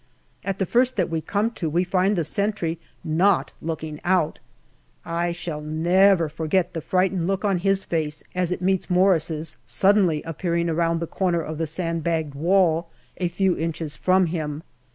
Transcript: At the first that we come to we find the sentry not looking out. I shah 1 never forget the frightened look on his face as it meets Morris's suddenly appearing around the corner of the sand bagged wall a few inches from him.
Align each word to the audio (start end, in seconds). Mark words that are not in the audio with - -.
At 0.43 0.57
the 0.57 0.65
first 0.65 0.95
that 0.95 1.11
we 1.11 1.21
come 1.21 1.51
to 1.51 1.69
we 1.69 1.83
find 1.83 2.15
the 2.15 2.23
sentry 2.23 2.79
not 3.03 3.51
looking 3.61 3.99
out. 4.03 4.39
I 5.05 5.31
shah 5.31 5.57
1 5.59 5.83
never 5.83 6.27
forget 6.27 6.73
the 6.73 6.81
frightened 6.81 7.27
look 7.27 7.45
on 7.45 7.59
his 7.59 7.83
face 7.83 8.23
as 8.33 8.51
it 8.51 8.63
meets 8.63 8.89
Morris's 8.89 9.57
suddenly 9.63 10.23
appearing 10.23 10.71
around 10.71 11.01
the 11.01 11.05
corner 11.05 11.41
of 11.43 11.59
the 11.59 11.67
sand 11.67 12.03
bagged 12.03 12.33
wall 12.33 12.89
a 13.17 13.27
few 13.27 13.55
inches 13.55 13.95
from 13.95 14.25
him. 14.25 14.63